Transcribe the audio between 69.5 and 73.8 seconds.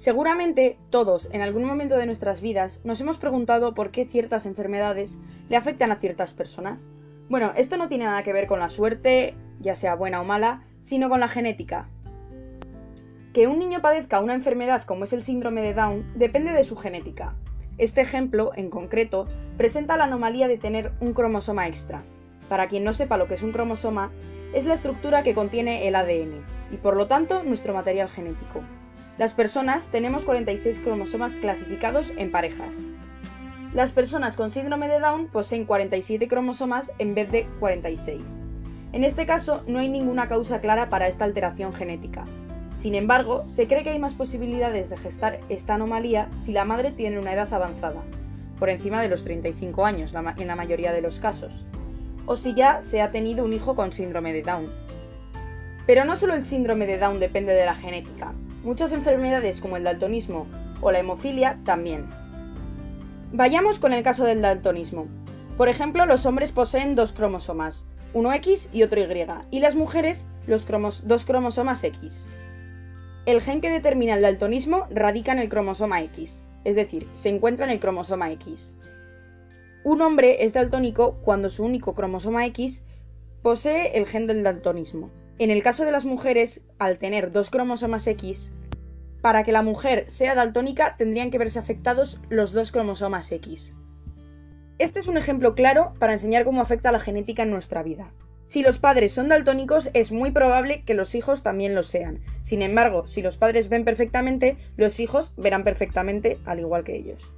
y las mujeres los dos cromosomas X. El gen que